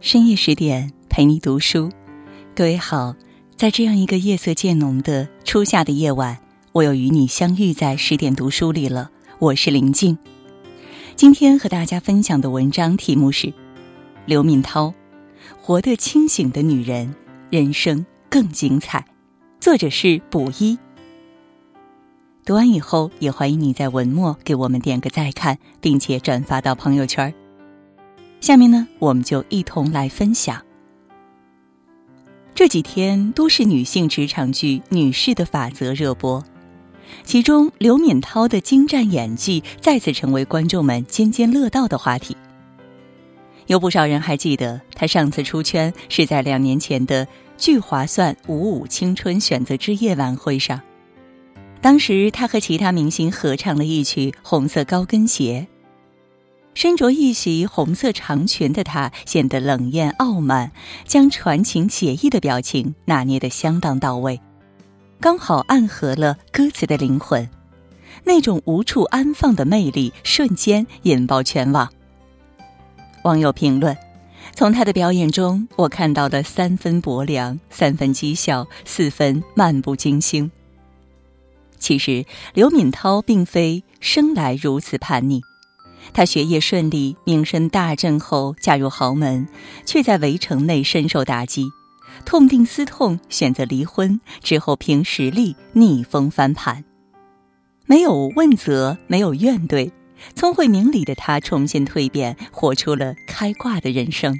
[0.00, 1.90] 深夜十点陪你读书，
[2.54, 3.16] 各位好，
[3.56, 6.38] 在这样一个夜色渐浓的初夏的夜晚，
[6.70, 9.10] 我又与你相遇在十点读书里了。
[9.40, 10.16] 我是林静，
[11.16, 13.52] 今天和大家分享的文章题目是
[14.24, 14.94] 刘敏涛：
[15.60, 17.12] 活得清醒的女人，
[17.50, 19.04] 人生更精彩。
[19.58, 20.78] 作者是卜一。
[22.44, 27.34] 读完以后，也欢迎你在文末给我们点个再看，并且转发到朋友圈。
[28.40, 30.62] 下面呢，我们就一同来分享。
[32.54, 36.42] 这几天，都市女性职场剧《女士的法则》热播，
[37.24, 42.36] 其中刘敏涛的精湛演技再次成为观众们津津乐道的话题。
[43.66, 50.80] 有不少人还记得，她上次出圈是在两年前的聚划算五五青春选择之夜晚会上，
[51.80, 55.66] 当时她和其他明星合唱了一曲《红色高跟鞋》。
[56.74, 60.70] 身着一袭红色长裙的她显得冷艳傲慢，
[61.04, 64.40] 将传情写意的表情拿捏得相当到位，
[65.20, 67.48] 刚好暗合了歌词的灵魂。
[68.24, 71.88] 那种无处安放的魅力瞬间引爆全网。
[73.24, 73.96] 网友评论：
[74.54, 80.50] 从她的表演中，我看到了三分薄凉，三分讥笑，四分漫不经心。
[81.78, 85.42] 其实，刘敏涛并非生来如此叛逆。
[86.12, 89.46] 她学业顺利，名声大振后嫁入豪门，
[89.84, 91.68] 却在围城内深受打击，
[92.24, 96.84] 痛定思痛选择离婚，之后凭实力逆风翻盘。
[97.86, 99.90] 没有问责，没有怨怼，
[100.34, 104.38] 聪慧明理的她重新蜕变，活出了开挂的人生。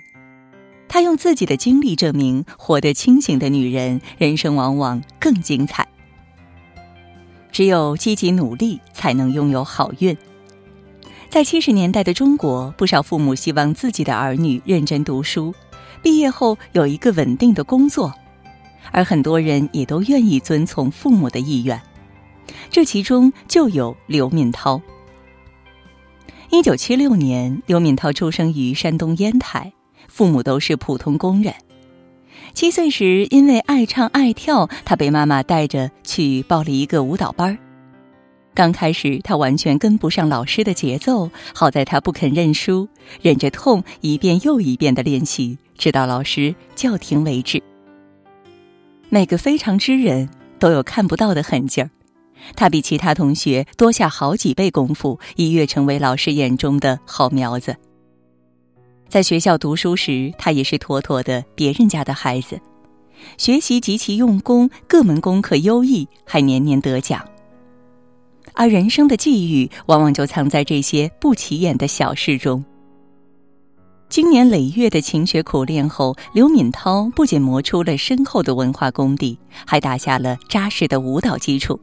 [0.89, 5.87] 她用自己的经历证明，活得清醒的女人，人生往往更精彩。
[7.53, 10.17] 只有积极努力，才能拥有好运。
[11.31, 15.55] 在七十年代的中国，不少父母希望自己的儿女认真读书，
[16.03, 18.13] 毕业后有一个稳定的工作，
[18.91, 21.81] 而很多人也都愿意遵从父母的意愿。
[22.71, 24.81] 这其中就有刘敏涛。
[26.51, 29.71] 一九七六年，刘敏涛出生于山东烟台，
[30.09, 31.55] 父母都是普通工人。
[32.55, 37.59] 七岁时，因为爱唱爱跳，他被妈妈带着去报了一个舞蹈班儿。
[38.59, 41.31] 刚开始，他完全跟不上老师的节奏。
[41.55, 42.89] 好在他不肯认输，
[43.23, 47.63] 忍着痛一遍又一遍的练习，直到老师叫停为止。
[49.11, 51.91] 每个非常之人都有看不到的狠劲儿，
[52.57, 57.77] 他比其他同学多下好几倍功夫，一跃成为老师眼中的好苗子。
[59.09, 62.61] 在学校读书时，他也是妥妥的别人家的孩子，
[63.37, 67.25] 学习极其用功，各门功课优异，还年年得奖。
[68.59, 72.65] 而人生的际遇，往往就藏在这些不起眼的小事中。
[74.09, 81.79] 经年累月的勤学苦练后，刘敏涛不仅磨出了深厚的文化功底，还打下了扎实的舞蹈基础，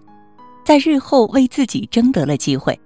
[0.66, 2.78] 在日后为自己争得了机会。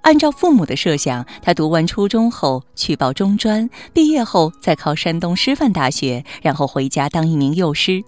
[0.00, 8.02] 按照父母的设想，他读完初中后去报中专，毕业后再考山东师范大学，然后回家当一名幼师。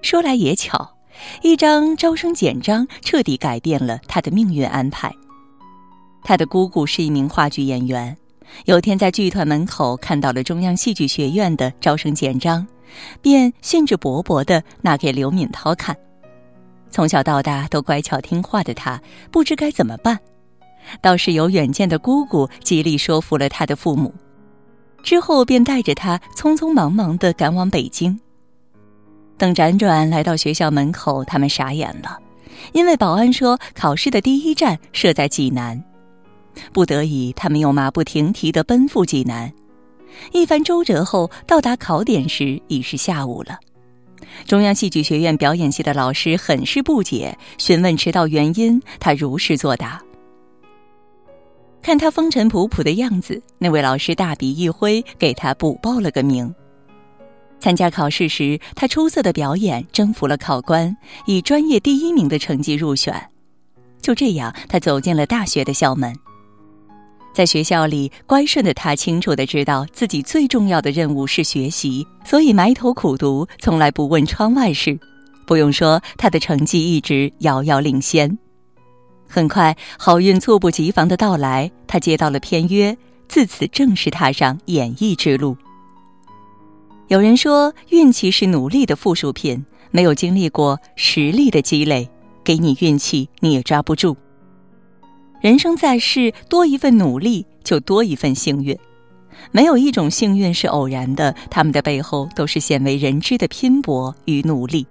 [0.00, 0.96] 说来也巧。
[1.42, 5.14] 一张招生简章彻底改变了他的命运安排。
[6.24, 8.16] 他的姑姑是一名话剧演员，
[8.66, 12.66] 有天在剧团门口看到了中央戏剧学院的招生简章，
[13.20, 15.96] 便兴致勃勃地拿给刘敏涛看。
[16.90, 19.00] 从小到大都乖巧听话的他，
[19.30, 20.18] 不知该怎么办，
[21.00, 24.14] 倒是有远见的姑姑极力说服了他的父母，
[25.02, 28.20] 之后便带着他匆匆忙忙地赶往北京。
[29.38, 32.18] 等辗转来到学校门口，他们傻眼了，
[32.72, 35.82] 因为保安说考试的第一站设在济南。
[36.72, 39.52] 不得已，他们又马不停蹄地奔赴济南。
[40.32, 43.58] 一番周折后，到达考点时已是下午了。
[44.46, 50.00] 中央戏剧学院表演系的老师很是不解，询问迟到原因，他如实作答。
[51.82, 56.54] 看他风尘仆仆的样子，那位老师大笔一挥，给他补报了个名。
[57.62, 63.14] 参加考试时，他出色的表演征服了考官，以专业第一名的成绩入选。
[64.00, 66.12] 就这样，他走进了大学的校门。
[67.32, 74.98] 在学校里，乖顺的他清楚的知道自己最重要的任务是学习，所以埋头苦读，从来不问窗外事。
[75.46, 78.36] 不用说，他的成绩一直遥遥领先。
[79.28, 82.98] 很快，好运猝不及防的到来，他接到了片约，
[83.28, 85.56] 自此正式踏上演艺之路。
[87.12, 92.08] 有人说，运气是努力的附属品，没有经历过实力的积累，
[92.42, 94.16] 给你运气你也抓不住。
[95.42, 98.74] 人生在世，多一份努力就多一份幸运。
[99.50, 104.86] 没有一种幸运是偶然的，他们的背后都是鲜为人知的拼搏与努力。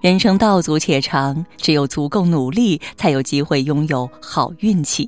[0.00, 5.06] 人生道阻且长，只有足够努力，才有机会拥有好运气。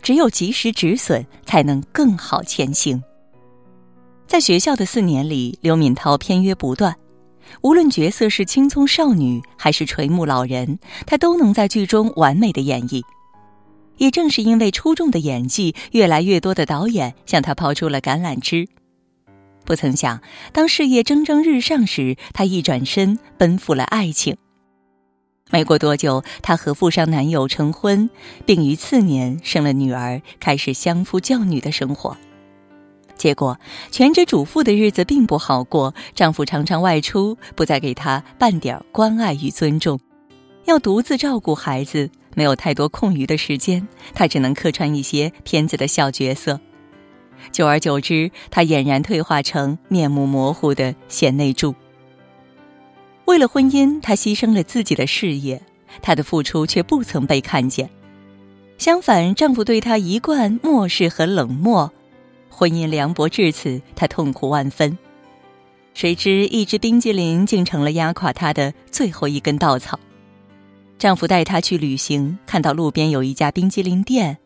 [0.00, 3.02] 只有及时止损，才能更好前行。
[4.26, 6.96] 在学校的四年里，刘敏涛片约不断，
[7.62, 13.02] 无论角色是青葱少女还是垂暮老人，她都能在剧中完美的演绎。
[13.98, 18.68] 也正是因为出众的演技，越来越多的导演向她抛出了橄榄枝。
[19.64, 20.20] 不曾想，
[20.52, 24.36] 当事业蒸蒸日上时，她一转身奔赴了爱情。
[25.50, 28.10] 没过多久，她和富商男友成婚，
[28.44, 32.16] 并于次年生了女儿，开始相夫教女的生活。
[33.16, 33.58] 结果，
[33.90, 39.98] 全职主妇的日子并不好过，丈夫常常外出，不再给她半点关爱与尊重，
[40.66, 42.10] 要独自照顾孩子。
[42.34, 46.60] 没有太多空余的时间，他只能客串一些片子的小角色。
[47.50, 51.74] 久而久之，他俨然退化成面目模糊的贤内助。
[53.24, 55.62] 为了婚姻，她牺牲了自己的事业，
[56.02, 57.88] 她的付出却不曾被看见。
[58.76, 61.90] 相反，丈夫对她一贯漠视和冷漠，
[62.56, 64.96] 婚姻凉薄至此，她痛苦万分。
[65.92, 70.00] 谁知，一只冰激凌竟成了压垮她的最后一根稻草。
[70.98, 74.38] 丈夫带她去旅行，看到路边有一家冰激凌店，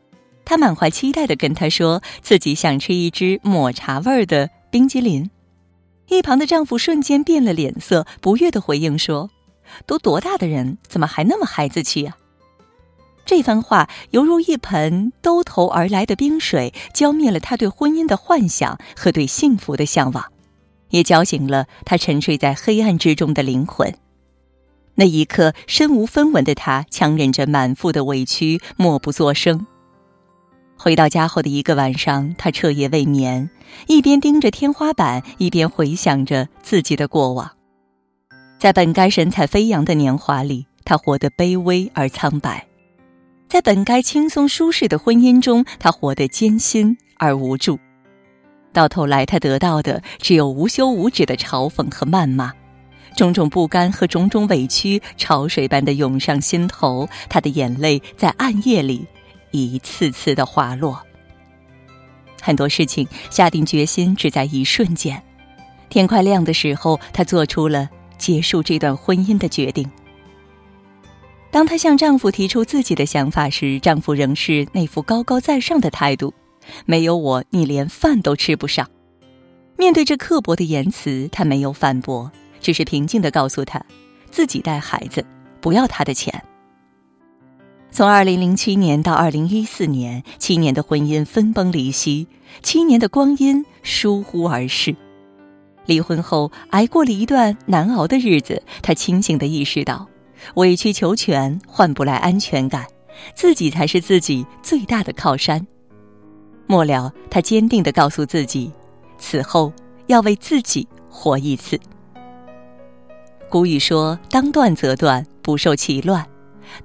[0.44, 5.30] 她满怀期待地跟他说自己想吃一只抹茶味儿的冰激凌。
[6.08, 9.30] 一旁的丈夫瞬间变了脸色，不悦地回应说
[9.86, 12.16] ：“都多大的人，怎么还那么孩子气啊？”
[13.30, 20.32] 这番话犹如一盆兜头而来的冰水，浇灭了他对婚姻的幻想和对幸福的向往，
[20.88, 23.94] 也浇醒了他沉睡在黑暗之中的灵魂。
[24.96, 29.64] 那一刻，身无分文的他强忍着满腹的委屈，默不作声。
[30.76, 33.48] 回到家后的一个晚上，他彻夜未眠，
[33.86, 37.52] 一边盯着天花板，一边回想着自己的过往。
[38.58, 42.66] 在本该神采飞扬的年华里，他活得卑微而苍白；
[43.50, 47.80] 在本该轻松舒适的婚姻中，他活得艰辛而无助。
[48.72, 52.52] 到头来，他得到的只有无休无止的嘲讽和谩骂。
[53.16, 57.08] 种种不甘和种种委屈，潮水般的涌上心头。
[57.28, 59.04] 他的眼泪在暗夜里
[59.50, 61.02] 一次次的滑落。
[62.40, 65.20] 很多事情下定决心只在一瞬间。
[65.88, 69.90] 天快亮的时候，她做出了结束这段婚姻的决定。
[71.50, 76.32] 当她向丈夫提出自己的想法时，丈夫仍是那副高高在上的态度
[76.86, 78.88] ：“没有我，你连饭都吃不上。”
[79.76, 82.30] 面对这刻薄的言辞，她没有反驳。
[82.60, 83.82] 只是平静的告诉他，
[84.30, 85.24] 自己带孩子，
[85.62, 86.44] 不要他的钱。
[87.90, 92.28] 从二零零七年到二零一四年，七年的婚姻分崩离析，
[92.62, 94.94] 七年的光阴疏忽而逝。
[95.86, 100.06] 离婚后，挨过了一段难熬的日子，她清醒的意识到，
[100.54, 102.86] 委曲求全换不来安全感，
[103.34, 105.66] 自己才是自己最大的靠山。
[106.66, 108.70] 末了，他坚定的告诉自己，
[109.18, 109.72] 此后
[110.06, 111.78] 要为自己活一次。
[113.48, 116.24] 古语说：“当断则断，不受其乱；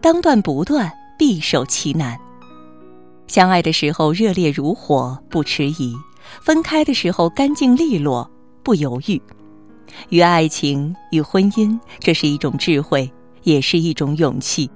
[0.01, 2.19] 当断不断，必受其难。”
[3.27, 5.93] 相爱的时候热烈如火，不迟疑；
[6.41, 8.29] 分开的时候干净利落，
[8.63, 9.21] 不犹豫。
[10.09, 13.11] 与爱情与婚姻，这是一种智慧，
[13.45, 14.69] 也是一种勇气。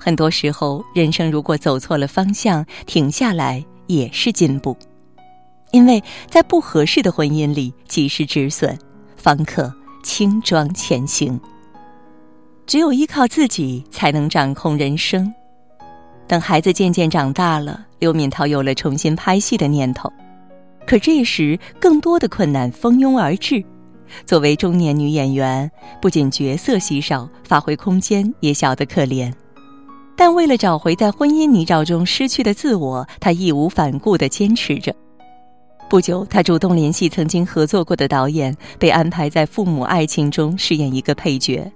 [0.00, 4.76] 很多时候，人生如果走错了方向，停下来也是进步。
[5.70, 8.76] 因为在不合适的婚姻里，及时止损，
[9.16, 9.72] 方可。
[10.00, 11.38] 轻装前行。
[12.66, 15.30] 只有依靠自己，才能掌控人生。
[16.26, 20.10] 等孩子渐渐长大了，刘敏涛有了重新拍戏的念头。
[20.86, 23.62] 可这时，更多的困难蜂拥而至。
[24.26, 29.32] 作为中年女演员，不仅角色稀少，发挥空间也小得可怜。
[30.16, 34.94] 但为了找回在婚姻泥沼中失去的自我，她义无反顾地坚持着。
[35.88, 41.72] 不久，他主动联系曾经合作过的导演，被安排在《父母爱情》中饰演一个配角。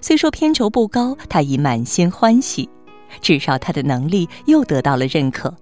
[0.00, 2.66] 虽说片酬不高，他已满心欢喜，
[3.20, 5.54] 至少他的能力又得到了认可。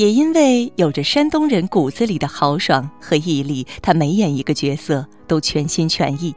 [0.00, 6.34] 也因为有着山东人骨子里的豪爽和毅力，他每演一个角色都全心全意。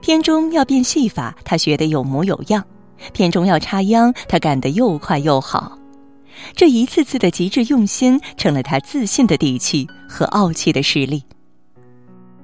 [0.00, 2.60] 片中要变戏法，他学得有模有样；
[3.12, 5.78] 片中要插秧，他干得又快又好。
[6.56, 11.22] 这一次次的极致用心，成了他自信的底气和傲气的实力。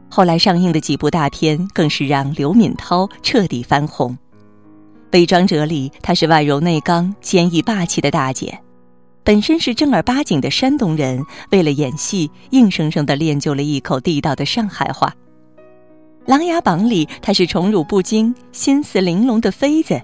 [0.08, 4.12] 后来上映的几部大片，更是让刘敏涛彻底翻红。
[5.10, 8.56] 《伪装者》里，她是外柔内刚、坚毅霸气的大姐；
[9.26, 15.12] 本身是正儿八经的山东人，为了演戏，硬生生的练就了一口地道的上海话。
[16.30, 20.00] 《琅琊榜》里，她是宠辱不惊、心思玲珑的妃子，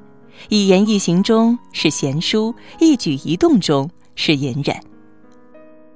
[0.48, 4.74] 一言一行中是贤淑，一举一动中是隐忍。《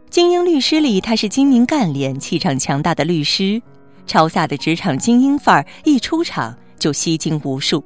[0.08, 3.60] 精英律师》里，她是精明干练、气场强大的律师，
[4.06, 7.82] 超飒的职场精英范儿，一出场就吸睛无数。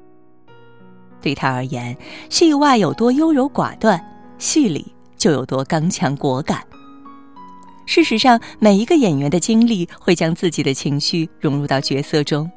[1.23, 1.97] 对她而言，
[2.28, 3.99] 戏外有多优柔寡断，
[4.37, 4.85] 戏里
[5.21, 6.61] 就有多刚强果敢。
[7.87, 12.50] 事实上，每一个演员的经历会将自己的情绪融入到角色中，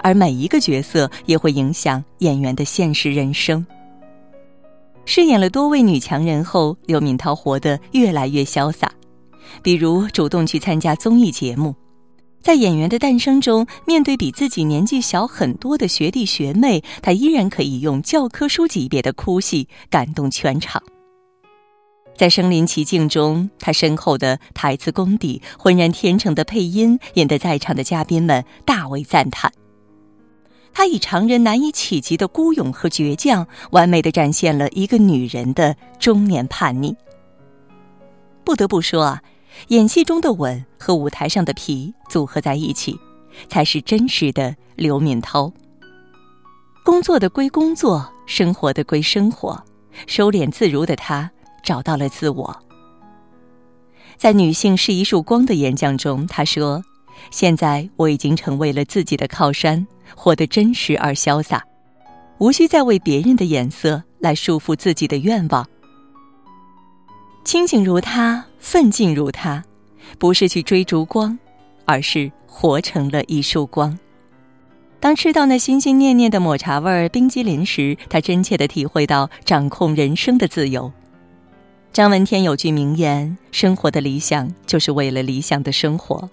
[0.00, 3.64] 而每一个角色也会影响演员的现实人生。
[5.04, 8.90] 饰演了多位女强人后，刘敏涛活得越来越潇洒，
[9.62, 11.74] 比如主动去参加综艺节目，
[12.42, 20.80] 在《演员的诞生》中，面对比自己年纪小很多的学弟学妹，她依然可以用教科书级别的哭戏感动全场。
[22.16, 29.52] 在身临其境中，他深厚的台词功底、浑然天成的配音，引得在场的嘉宾们大为赞叹。
[30.72, 36.94] 他以常人难以企及的孤勇和倔强，完美的展现了一个女人的中年叛逆。
[38.44, 39.22] 不得不说啊，
[39.68, 42.98] 演戏中的稳和舞台上的皮组合在一起，
[43.48, 45.52] 才是真实的刘敏涛。
[46.84, 49.60] 工作的归工作，生活的归生活，
[50.06, 51.30] 收敛自如的她。
[51.66, 52.56] 找到了自我。
[54.16, 56.82] 在《女性是一束光》的演讲中，她说
[57.30, 61.62] ：“现在我已经成为了自己的靠山，活得真实而潇洒，
[62.38, 65.66] 无需再为别人的眼色来束缚自己的愿望。
[67.44, 69.62] 清醒如她，奋进如她，
[70.18, 71.38] 不是去追逐光，
[71.84, 73.98] 而是活成了一束光。
[74.98, 80.90] 当吃到那心心念念的抹茶味冰激凌时，她真切的体会到掌控人生的自由。”
[81.96, 86.28] 张闻天有句名言：“生活的理想就是为了理想的生活。”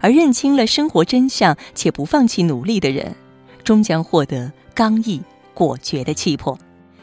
[0.00, 3.14] 而认清了生活真相且不放弃努力的人，
[3.62, 5.20] 终将获得刚毅
[5.52, 6.58] 果决的气魄，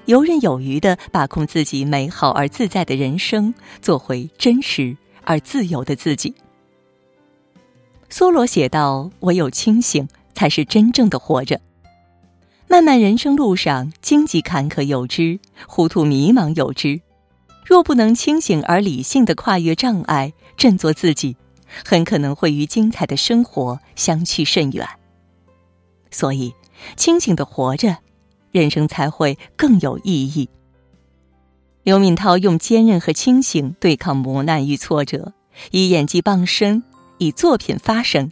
[0.05, 6.33] 游刃有余地把控自己美好而自在的人生，做回真实而自由的自己。
[8.09, 11.61] 梭罗写道：“唯有清醒，才是真正的活着。
[12.67, 16.99] 漫漫人生路上，荆棘坎坷有之，糊涂迷茫有之。”
[17.65, 21.35] 若不能清醒而理性的跨越障碍，振作自己，
[21.85, 24.87] 很可能会与精彩的生活相去甚远。
[26.11, 26.53] 所以，
[26.95, 27.97] 清醒的活着，
[28.51, 30.49] 人生才会更有意义。
[31.83, 35.33] 刘敏涛用坚韧和清醒对抗磨难与挫折，
[35.71, 36.83] 以演技傍身，
[37.17, 38.31] 以作品发声，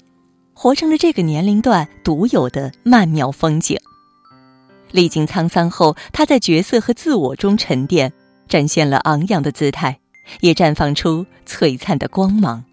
[0.54, 3.78] 活成了这个年龄段独有的曼妙风景。
[4.92, 8.14] 历经沧桑后，他在角色和自我中沉淀。
[8.52, 10.02] 展现了昂扬的姿态，
[10.42, 12.66] 也绽放出璀璨的光芒。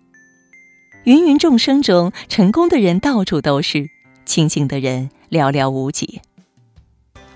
[1.04, 3.88] 芸芸众生中，成功的人到处都是，
[4.26, 6.20] 清醒的人寥寥无几。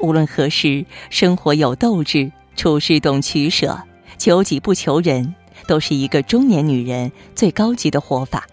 [0.01, 3.81] 无论何时，生活有斗志，处事懂取舍，
[4.19, 5.37] 求己不求人，
[5.69, 8.49] 都是一个中年女人最高级的活法。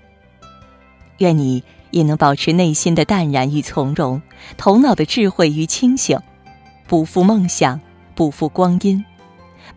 [1.17, 4.21] 愿你也能保持内心的淡然与从容，
[4.55, 6.19] 头脑的智慧与清醒，
[6.87, 7.81] 不负梦想，
[8.13, 9.03] 不负光阴。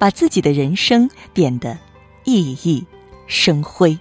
[0.02, 1.78] 把自己的人生变得
[2.25, 2.85] 熠熠
[3.28, 3.97] 生辉。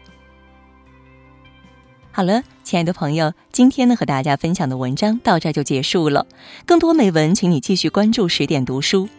[2.12, 6.26] 好了，亲爱的朋友，今天呢和大家分享的文章到这就结束了。
[6.66, 9.10] 更多美文，请你继续关注十点读书，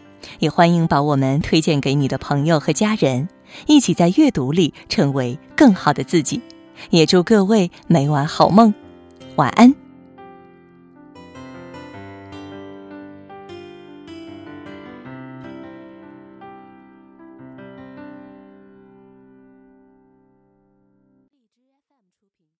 [0.40, 3.28] 也欢迎把我们推荐给你的朋友和家人，
[3.68, 6.42] 一起在阅读里成为更好的自己。
[6.90, 8.74] 也祝各位每晚好梦，
[9.36, 9.81] 晚安。